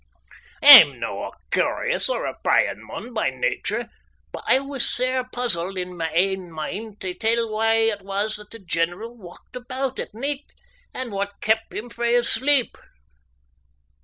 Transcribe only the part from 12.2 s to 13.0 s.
sleep.